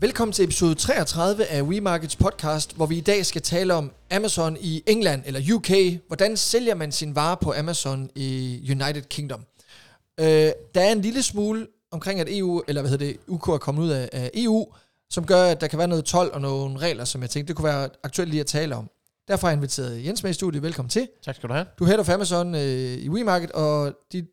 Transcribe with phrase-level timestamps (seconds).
[0.00, 4.56] Velkommen til episode 33 af WeMarkets podcast, hvor vi i dag skal tale om Amazon
[4.60, 6.00] i England eller UK.
[6.06, 9.40] Hvordan sælger man sin vare på Amazon i United Kingdom?
[10.20, 10.26] Øh,
[10.74, 13.82] der er en lille smule omkring, at EU, eller hvad hedder det, UK er kommet
[13.82, 14.66] ud af, af EU,
[15.10, 17.56] som gør, at der kan være noget 12 og nogle regler, som jeg tænkte, det
[17.56, 18.90] kunne være aktuelt lige at tale om.
[19.28, 20.62] Derfor har jeg inviteret Jens med i studiet.
[20.62, 21.08] Velkommen til.
[21.24, 21.66] Tak skal du have.
[21.78, 22.60] Du er head of Amazon øh,
[22.98, 24.24] i WeMarket, og dit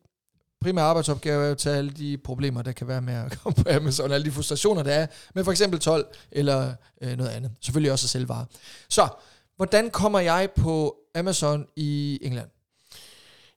[0.66, 3.63] primære arbejdsopgave er jo at tage alle de problemer, der kan være med at komme
[3.63, 7.52] på Amazon, alle de frustrationer, der er med for eksempel 12 eller øh, noget andet.
[7.62, 8.45] Selvfølgelig også at sælge varer.
[8.90, 9.07] Så,
[9.55, 12.48] hvordan kommer jeg på Amazon i England?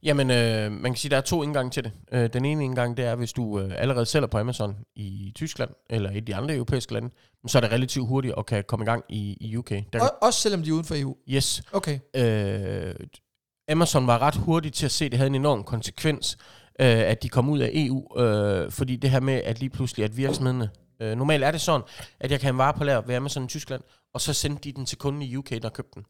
[0.02, 1.92] Jamen, øh, man kan sige, at der er to indgange til det.
[2.12, 5.70] Øh, den ene indgang, det er, hvis du øh, allerede sælger på Amazon i Tyskland,
[5.91, 7.11] eller i de andre europæiske lande,
[7.47, 9.70] så er det relativt hurtigt at kan komme i gang i, i UK.
[9.70, 11.16] Der, Og, også selvom de er uden for EU?
[11.28, 11.62] yes.
[11.72, 11.98] Okay.
[12.16, 12.95] Øh,
[13.70, 16.36] Amazon var ret hurtigt til at se, at det havde en enorm konsekvens,
[16.80, 20.05] øh, at de kom ud af EU, øh, fordi det her med, at lige pludselig,
[20.05, 21.86] at virksomhederne, øh, normalt er det sådan,
[22.20, 23.83] at jeg kan have en vare på lager ved Amazon i Tyskland,
[24.14, 26.05] og så sendte de den til kunden i UK, der købte den.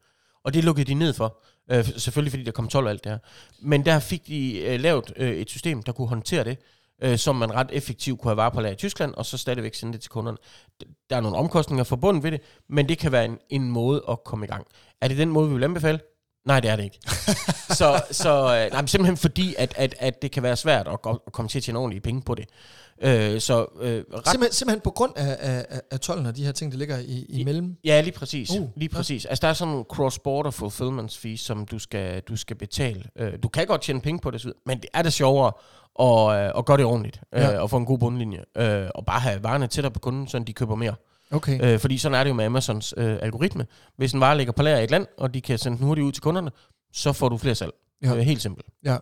[0.45, 1.39] Og det lukkede de ned for,
[1.70, 3.19] øh, selvfølgelig fordi der kom 12 og alt det her.
[3.61, 6.59] Men der fik de øh, lavet øh, et system, der kunne håndtere det,
[7.03, 9.75] øh, som man ret effektivt kunne have vare på lager i Tyskland, og så stadigvæk
[9.75, 10.39] sende det til kunderne.
[11.11, 14.25] Der er nogle omkostninger forbundet ved det, men det kan være en, en måde at
[14.25, 14.67] komme i gang.
[15.00, 16.00] Er det den måde, vi vil anbefale?
[16.49, 16.99] Nej, det er det ikke.
[17.81, 18.31] så så
[18.65, 21.49] øh, nej, simpelthen fordi, at, at, at det kan være svært at, go- at komme
[21.49, 22.45] til at tjene ordentlige penge på det.
[23.03, 26.45] Øh, så øh, ret, Simpelthen, simpelthen på grund af, af, af, af tolden og de
[26.45, 27.77] her ting, der ligger i, imellem?
[27.85, 28.51] Ja, lige præcis.
[28.51, 29.25] Uh, lige præcis.
[29.25, 33.03] Altså, der er sådan en cross-border fulfillment fee, som du skal, du skal betale.
[33.21, 35.53] Uh, du kan godt tjene penge på det, men det er det sjovere
[36.01, 37.59] at, uh, at gøre det ordentligt, Ja.
[37.59, 40.53] og få en god bundlinje, uh, og bare have varerne tættere på kunden, så de
[40.53, 40.95] køber mere.
[41.31, 41.75] Okay.
[41.75, 43.67] Uh, fordi sådan er det jo med Amazons uh, algoritme.
[43.97, 46.05] Hvis en vare ligger på lager i et land, og de kan sende den hurtigt
[46.05, 46.51] ud til kunderne,
[46.93, 47.73] så får du flere salg.
[48.03, 48.12] Ja.
[48.12, 48.67] Uh, helt simpelt.
[48.84, 48.97] Ja.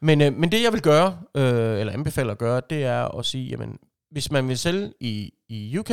[0.00, 3.26] Men, øh, men det jeg vil gøre, øh, eller anbefaler at gøre, det er at
[3.26, 3.78] sige, jamen,
[4.10, 5.90] hvis man vil sælge i, i UK,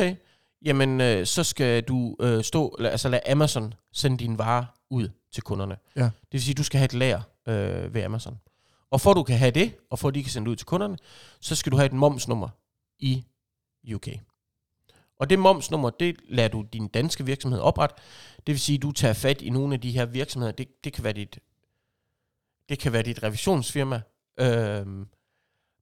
[0.64, 5.42] jamen øh, så skal du øh, stå, altså lad Amazon sende dine varer ud til
[5.42, 5.76] kunderne.
[5.96, 6.02] Ja.
[6.02, 8.38] Det vil sige, at du skal have et lager øh, ved Amazon.
[8.90, 10.56] Og for at du kan have det, og for at de kan sende det ud
[10.56, 10.96] til kunderne,
[11.40, 12.48] så skal du have et momsnummer
[12.98, 13.24] i
[13.94, 14.08] UK.
[15.18, 17.94] Og det momsnummer, det lader du din danske virksomhed oprette.
[18.36, 20.52] Det vil sige, at du tager fat i nogle af de her virksomheder.
[20.52, 21.38] Det, det kan være dit
[22.68, 24.02] det kan være dit revisionsfirma.
[24.40, 25.06] Øhm,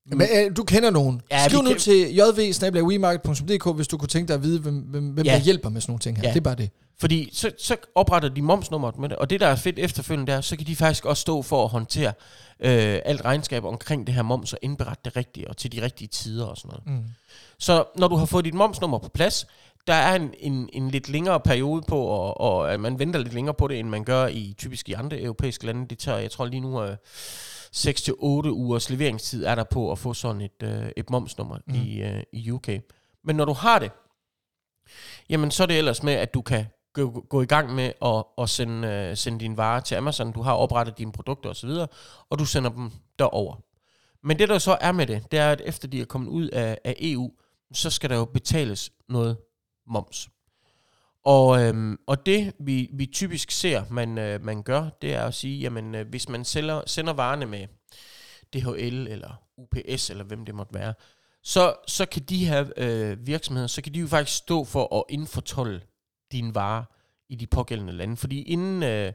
[0.06, 1.20] men øh, du kender nogen.
[1.30, 5.08] Ja, Skriv nu kan- til jv.wemarket.dk, hvis du kunne tænke dig at vide, hvem, hvem,
[5.08, 5.32] hvem Ja.
[5.32, 6.22] der hjælper med sådan nogle ting her.
[6.24, 6.30] Ja.
[6.30, 6.70] Det er bare det.
[7.00, 10.40] Fordi så, så opretter de momsnummeret med det, og det der er fedt efterfølgende der,
[10.40, 12.12] så kan de faktisk også stå for at håndtere
[12.60, 16.08] øh, alt regnskab omkring det her moms og indberette det rigtige og til de rigtige
[16.08, 17.00] tider og sådan noget.
[17.02, 17.08] Mm.
[17.58, 19.46] Så når du har fået dit momsnummer på plads,
[19.86, 23.34] der er en, en, en lidt længere periode på, og, og at man venter lidt
[23.34, 25.86] længere på det, end man gør i typisk i andre europæiske lande.
[25.90, 26.96] Det tager, jeg tror lige nu, øh,
[27.76, 31.74] 6-8 ugers leveringstid er der på at få sådan et, øh, et momsnummer Mm.
[31.74, 32.68] i, øh, i UK.
[33.24, 33.90] Men når du har det,
[35.28, 38.24] jamen så er det ellers med, at du kan gå, gå i gang med at,
[38.38, 40.32] at sende, øh, sende dine varer til Amazon.
[40.32, 41.70] Du har oprettet dine produkter osv.,
[42.30, 43.56] og du sender dem derover.
[44.26, 46.48] Men det der så er med det, det er, at efter de er kommet ud
[46.48, 47.32] af, af EU,
[47.74, 49.36] så skal der jo betales noget
[49.86, 50.28] moms.
[51.24, 55.34] Og, øhm, og det vi, vi typisk ser, man, øh, man gør, det er at
[55.34, 57.66] sige, jamen øh, hvis man sælger, sender varerne med
[58.54, 60.94] DHL eller UPS eller hvem det måtte være,
[61.42, 65.04] så, så kan de her øh, virksomheder, så kan de jo faktisk stå for at
[65.08, 65.80] indfortolde
[66.32, 66.84] dine varer
[67.32, 68.16] i de pågældende lande.
[68.16, 69.12] Fordi inden øh,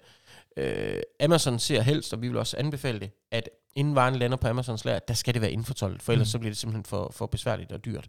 [0.58, 4.48] øh, Amazon ser helst, og vi vil også anbefale det, at inden varen lander på
[4.48, 6.32] Amazons lager, der skal det være indfortoldet, for ellers Mm.
[6.32, 8.08] så bliver det simpelthen for, for besværligt og dyrt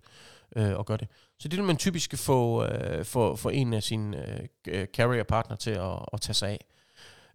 [0.56, 1.08] øh, at gøre det.
[1.38, 4.16] Så det vil man typisk få, øh, få, få en af sine
[4.68, 6.64] øh, carrier partner til at, at tage sig af.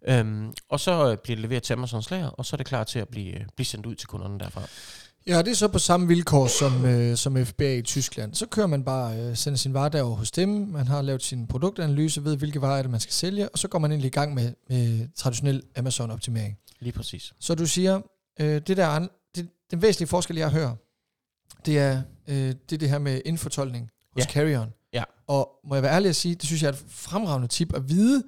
[0.08, 2.84] Øhm, og så øh, bliver det leveret til Amazons lager, og så er det klar
[2.84, 4.62] til at blive, øh, blive sendt ud til kunderne derfra.
[5.28, 8.34] Ja, det er så på samme vilkår som, øh, som FBA i Tyskland.
[8.34, 11.48] Så kører man bare, øh, sender sin vare derover hos dem, man har lavet sin
[11.48, 14.12] produktanalyse, ved hvilke varer er det, man skal sælge, og så går man egentlig i
[14.12, 16.60] gang med, med traditionel Amazon-optimering.
[16.80, 17.34] Lige præcis.
[17.40, 18.02] Så du siger,
[18.40, 20.76] øh, det der, det, den væsentlige forskel, jeg hører,
[21.66, 24.30] det er øh, det, er det her med indfortolkning hos Ja.
[24.32, 24.68] Carrion.
[24.94, 25.04] Ja.
[25.28, 27.90] Og må jeg være ærlig at sige, det synes jeg er et fremragende tip at
[27.90, 28.24] vide,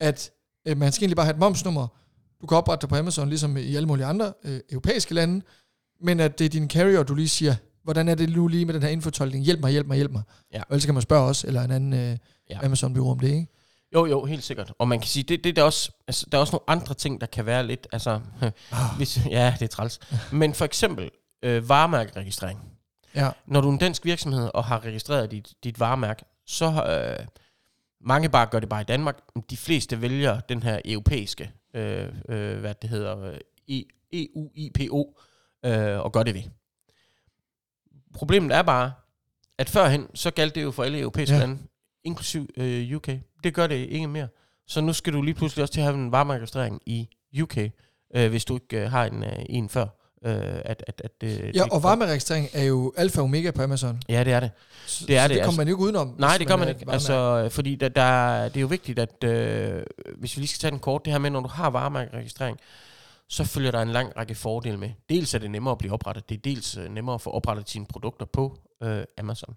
[0.00, 0.30] at
[0.68, 1.86] øh, man skal egentlig bare have et momsnummer.
[2.40, 5.42] Du kan oprette det på Amazon, ligesom i alle mulige andre øh, europæiske lande,
[6.00, 8.74] men at det er din carrier, du lige siger, hvordan er det nu lige med
[8.74, 9.44] den her indfortolkning?
[9.44, 10.22] Hjælp mig, hjælp mig, hjælp mig.
[10.52, 10.60] Ja.
[10.60, 12.16] Og ellers kan man spørge os, eller en anden øh,
[12.50, 12.58] Ja.
[12.64, 13.46] Amazon-bureau om det, ikke?
[13.94, 14.72] Jo, jo, helt sikkert.
[14.78, 16.94] Og man kan sige, det, det der, er også, altså, der er også nogle andre
[16.94, 18.20] ting, der kan være lidt, altså,
[18.72, 19.98] Ah, hvis, ja, det er træls.
[20.32, 21.10] Men for eksempel
[21.42, 22.60] øh, varemærkeregistrering.
[23.14, 23.30] ja.
[23.46, 26.66] Når du er en dansk virksomhed og har registreret dit, dit varemærke, så
[27.20, 27.26] øh,
[28.00, 29.16] mange bare gør det bare i Danmark.
[29.50, 33.36] De fleste vælger den her europæiske, øh, øh, hvad det hedder, øh,
[33.70, 35.18] E- EU-IPO,
[35.64, 36.42] øh, og gør det ved.
[38.14, 38.92] Problemet er bare,
[39.58, 41.40] at førhen, så galt det jo for alle europæiske Ja.
[41.40, 41.58] lande,
[42.04, 43.08] inklusiv øh, UK.
[43.44, 44.28] Det gør det ikke mere.
[44.66, 47.08] Så nu skal du lige pludselig også til at have en varmeregistrering i
[47.42, 47.58] UK,
[48.16, 49.86] øh, hvis du ikke øh, har en, øh, en før.
[50.24, 54.02] Øh, at, at, at, øh, Ja, og varmeregistrering er jo alfa og omega på Amazon.
[54.08, 54.50] Ja, det er det.
[54.86, 55.60] Så, Det er så det, det kommer altså.
[55.60, 56.14] man jo ikke udenom.
[56.18, 56.84] Nej, det gør man ikke.
[56.88, 59.82] Altså, fordi der, der, det er jo vigtigt, at øh,
[60.18, 62.58] hvis vi lige skal tage den kort, det her med, når du har varemærkeregistrering,
[63.28, 64.90] så følger der en lang række fordele med.
[65.08, 67.70] Dels er det nemmere at blive oprettet, det er dels øh, nemmere at få oprettet
[67.70, 69.56] sine produkter på øh, Amazon.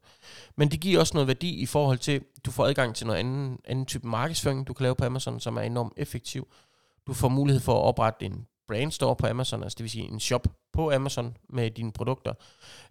[0.56, 3.19] Men det giver også noget værdi i forhold til, at du får adgang til noget
[3.19, 6.48] anden, anden type markedsføring, du kan lave på Amazon, som er enormt effektiv.
[7.07, 10.19] Du får mulighed for at oprette en brandstore på Amazon, altså det vil sige en
[10.19, 12.33] shop på Amazon med dine produkter.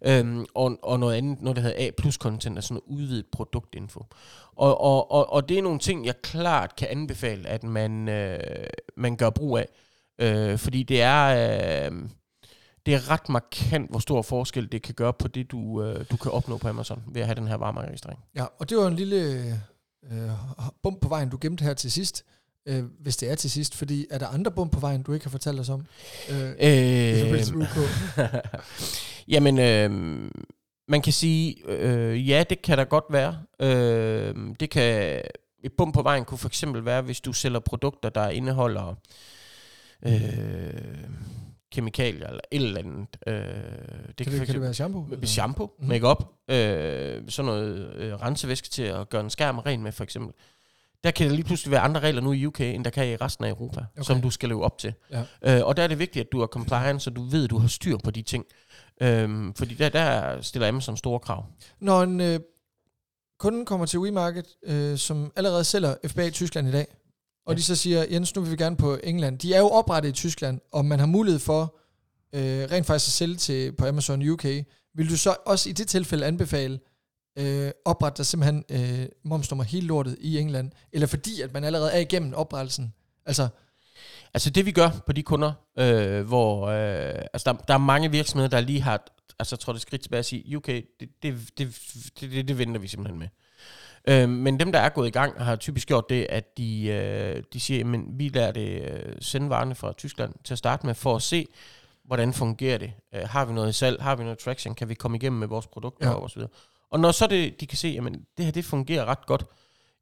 [0.03, 4.05] Øhm, og, og noget andet, noget der hedder A plus content, altså noget udvidet produktinfo.
[4.57, 8.67] Og, og, og, og det er nogle ting, jeg klart kan anbefale, at man, øh,
[8.97, 9.69] man gør brug af.
[10.19, 12.09] Øh, fordi det er, øh,
[12.87, 16.17] det er ret markant, hvor stor forskel det kan gøre på det, du, øh, du
[16.17, 18.21] kan opnå på Amazon ved at have den her varmeregistrering.
[18.35, 19.51] Ja, og det var en lille
[20.13, 20.31] øh,
[20.83, 22.25] bump på vejen, du gemte her til sidst.
[22.67, 25.27] Øh, hvis det er til sidst, fordi er der andre bump på vejen, du ikke
[25.27, 25.87] har fortalt os om?
[26.31, 26.51] Øh,
[27.57, 27.79] UK?
[29.35, 29.91] Jamen, øh,
[30.89, 33.39] man kan sige, øh, ja, det kan der godt være.
[33.61, 35.23] Øh, det kan,
[35.65, 38.95] et bump på vejen kunne for eksempel være, hvis du sælger produkter, der indeholder
[40.03, 40.13] øh,
[41.73, 43.07] kemikalier eller et eller andet.
[43.27, 45.07] Øh, det Kan, for det, kan det være shampoo?
[45.13, 45.27] eller?
[45.27, 45.83] shampoo, Mhm.
[45.85, 45.89] mm.
[45.89, 50.33] makeup, øh, sådan noget øh, rensevæske til at gøre en skærm ren med, for eksempel.
[51.05, 53.17] Der kan der lige pludselig være andre regler nu i UK, end der kan i
[53.17, 54.03] resten af Europa, Okay.
[54.03, 54.95] som du skal leve op til.
[55.11, 55.23] Ja.
[55.59, 57.59] Øh, og der er det vigtigt, at du er compliant, så du ved, at du
[57.59, 58.45] har styr på de ting.
[59.01, 61.47] Øhm, fordi der, der stiller Amazon store krav.
[61.81, 62.41] Når en øh,
[63.39, 66.87] kunde kommer til WeMarket, øh, som allerede sælger FBA i Tyskland i dag,
[67.49, 67.57] og Ja.
[67.57, 69.39] de så siger, Jens, nu vil vi gerne på England.
[69.39, 71.77] De er jo oprettet i Tyskland, og man har mulighed for
[72.33, 74.45] øh, rent faktisk at sælge til på Amazon UK.
[74.95, 76.81] Vil du så også i det tilfælde anbefale,
[77.39, 81.93] øh, oprette der simpelthen øh, momsnummer hele lortet i England, eller fordi at man allerede
[81.93, 82.95] er igennem oprettelsen?
[83.27, 83.49] Altså,
[84.35, 88.11] Altså det vi gør på de kunder, øh, hvor øh, altså der, der er mange
[88.11, 89.05] virksomheder, der lige har
[89.39, 92.81] altså trådt et skridt tilbage at sige, UK, det, det, det, det, det, det venter
[92.81, 93.27] vi simpelthen med.
[93.27, 93.48] Øh,
[94.29, 97.61] men dem, der er gået i gang, har typisk gjort det, at de, øh, de
[97.61, 101.17] siger, men vi lader det øh, sende varerne fra Tyskland til at starte med, for
[101.17, 101.47] at se,
[102.05, 102.93] hvordan fungerer det.
[103.15, 104.03] Øh, har vi noget salg?
[104.03, 104.75] Har vi noget traction?
[104.75, 106.15] Kan vi komme igennem med vores produkter Ja.
[106.15, 106.51] og så videre.
[106.91, 109.45] Og når så det, de kan se, jamen det her, det fungerer ret godt,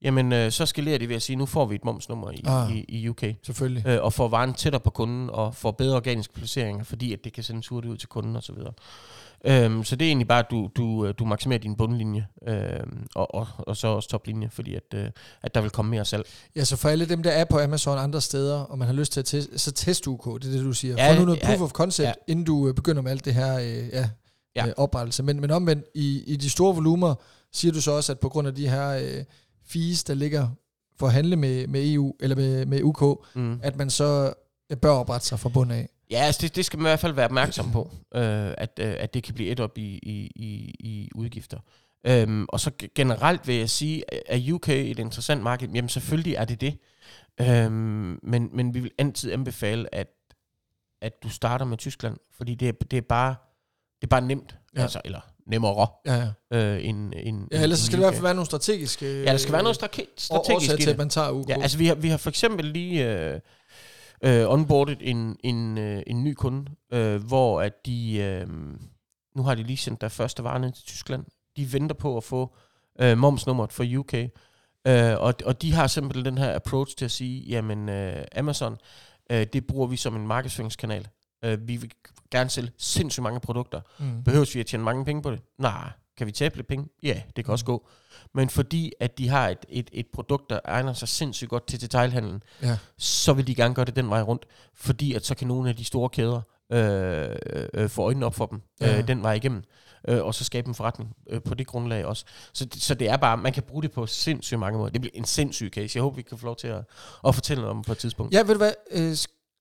[0.02, 2.76] jamen øh, så skalerer de ved at sige, nu får vi et momsnummer i, Ah.
[2.76, 3.86] i, i UK selvfølgelig.
[3.86, 7.32] øh, og får varen tættere på kunden, og får bedre organiske placeringer, fordi at det
[7.32, 8.54] kan sendes hurtigt ud til kunden osv.
[9.44, 13.06] Øhm, så det er egentlig bare, at du, du, øh, du maksimerer din bundlinje, øhm,
[13.14, 15.10] og, og, og så også toplinje, fordi at, øh,
[15.42, 16.26] at der vil komme mere salg.
[16.56, 19.12] Ja, så for alle dem, der er på Amazon andre steder, og man har lyst
[19.12, 20.94] til at teste, så test UK, det er det, du siger.
[20.98, 22.12] Ja, Få nu noget ja, proof of concept, ja.
[22.28, 24.08] inden du øh, begynder med alt det her øh, ja, Ja.
[24.56, 24.66] ja.
[24.66, 25.22] Øh, oprettelse.
[25.22, 27.14] Men, men omvendt, i, i de store volumer,
[27.52, 29.24] siger du så også, at på grund af de her øh,
[29.66, 30.48] fees, der ligger
[30.98, 33.02] for at handle med, med EU, eller med, med UK,
[33.34, 33.60] Mm.
[33.62, 34.32] at man så
[34.70, 35.88] øh, bør oprette sig fra bund af.
[36.10, 38.94] Ja, altså det, det skal man i hvert fald være opmærksom på, øh, at, øh,
[38.98, 41.58] at det kan blive et op i, i, i, i udgifter.
[42.06, 45.68] Øhm, og så ge- generelt vil jeg sige, at UK et interessant marked?
[45.68, 46.78] Jamen selvfølgelig er det det.
[47.40, 50.08] Øhm, men, men vi vil altid anbefale, at,
[51.02, 53.34] at du starter med Tyskland, fordi det er, det er, bare,
[54.00, 54.82] det er bare nemt, ja.
[54.82, 56.14] altså, eller nemmere Ja,
[56.50, 56.74] ja.
[56.74, 59.22] øh, end, end ja ellers så end skal det i hvert fald være nogle strategiske...
[59.22, 61.48] Ja, der skal være noget strate- strategisk årsager i til, at man tager UK.
[61.48, 63.40] Ja, altså vi har, vi har for eksempel lige øh,
[64.24, 68.46] øh, onboardet en, en, øh, en ny kunde, øh, hvor at de, øh,
[69.36, 71.24] nu har de lige sendt der første vare ned til Tyskland.
[71.56, 72.54] De venter på at få
[73.00, 74.14] øh, momsnummeret for UK.
[74.86, 78.76] Øh, og, og de har simpelthen den her approach til at sige, jamen øh, Amazon,
[79.32, 81.08] øh, det bruger vi som en markedsføringskanal.
[81.44, 81.90] Øh, vi vil
[82.30, 83.80] gerne sælge sindssygt mange produkter.
[83.98, 84.22] mm.
[84.24, 85.40] Behøves vi at tjene mange penge på det?
[85.58, 85.90] Nej.
[86.16, 86.88] Kan vi tabe lidt penge?
[87.02, 87.88] Ja, det kan også gå.
[88.34, 91.80] Men fordi at de har et, et, et produkt, der egner sig sindssygt godt til
[91.80, 92.78] detailhandlen, Ja.
[92.98, 94.46] så vil de gerne gøre det den vej rundt.
[94.74, 96.40] Fordi at så kan nogle af de store kæder
[96.72, 97.36] øh,
[97.74, 98.98] øh, få øjnene op for dem Ja.
[98.98, 99.62] øh, den vej igennem.
[100.08, 102.24] Øh, og så skabe en forretning øh, på det grundlag også.
[102.52, 104.90] Så, det- så det er bare, man kan bruge det på sindssygt mange måder.
[104.90, 105.96] Det bliver en sindssyg case.
[105.96, 106.84] Jeg håber, vi kan få lov til at,
[107.26, 108.34] at fortælle noget om på et tidspunkt.
[108.34, 109.16] Ja, ved du hvad, øh,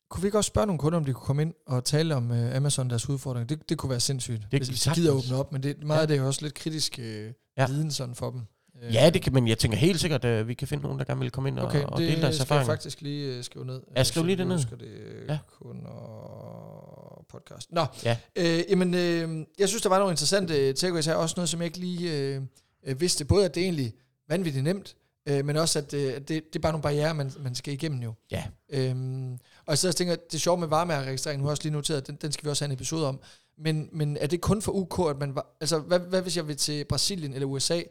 [0.10, 2.32] kunne vi ikke også spørge nogle kunder, om de kunne komme ind og tale om
[2.32, 3.48] øh, Amazon deres udfordringer?
[3.48, 5.84] Det, det kunne være sindssygt, kan hvis vi hvis de gider åbne op, men det,
[5.84, 6.02] meget Ja.
[6.02, 7.68] af det er jo også lidt kritisk øh, Ja.
[7.68, 8.42] viden sådan for dem.
[8.84, 11.06] Øh, Ja, det kan, men jeg tænker helt sikkert, at vi kan finde nogen, der
[11.06, 12.74] gerne vil komme ind og, Okay, og det dele deres skal jeg erfaringer.
[12.74, 13.82] faktisk lige øh, skrive ned.
[13.96, 14.56] Ja, skriv lige det ned.
[14.56, 15.38] husker det øh, Ja.
[15.60, 17.72] kunder podcast.
[17.72, 18.18] Nå, Ja.
[18.36, 21.14] øh, jamen, øh, jeg synes, der var nogle interessante takeaways her.
[21.16, 22.42] Også noget, som jeg ikke lige øh,
[22.86, 23.26] øh, vidste.
[23.26, 23.94] Både, at det egentlig
[24.30, 24.96] vanvittigt nemt,
[25.26, 27.74] øh, men også, at, øh, at det, det er bare nogle barriere, man, man skal
[27.74, 28.14] igennem jo.
[28.32, 28.44] Ja.
[28.70, 29.32] Øhm,
[29.66, 32.08] og jeg og tænker, det er sjovt med varemærkeregistrering, nu har jeg også lige noteret,
[32.08, 33.20] den, den skal vi også have en episode om.
[33.58, 35.36] Men, men er det kun for UK, at man...
[35.36, 37.82] var- Altså, hvad, hvad hvis jeg vil til Brasilien eller USA?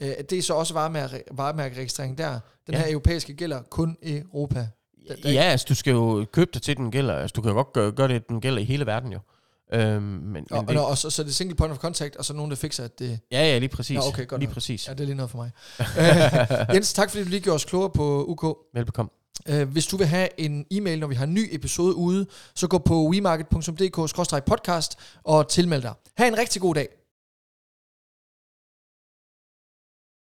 [0.00, 2.40] Øh, er det så også varemærke, varemærkeregistrering der?
[2.66, 2.80] Den Ja.
[2.80, 4.68] her europæiske gælder kun i Europa.
[5.08, 7.14] Der- der- Ja, altså du skal jo købe dig til, den gælder.
[7.14, 9.18] Altså du kan jo godt gøre, gøre det, den gælder i hele verden jo.
[9.72, 12.16] Øhm, men, Og, men og, det, og så, så er det single point of contact,
[12.16, 13.20] og så nogen, der fikser, at det...
[13.32, 13.96] ja, ja, lige præcis.
[13.96, 14.54] Nå, okay, godt lige nok.
[14.54, 14.88] præcis.
[14.88, 15.50] Ja, det er lige noget for mig.
[16.68, 18.56] Øh, Jens, tak fordi du lige gjorde os klogere på UK.
[18.74, 19.10] Velbekomme.
[19.48, 22.66] Øh, hvis du vil have en e-mail, når vi har en ny episode ude, så
[22.68, 24.94] gå på wemarket.dk-podcast
[25.24, 25.92] og tilmeld dig.
[26.16, 26.88] Ha' en rigtig god dag.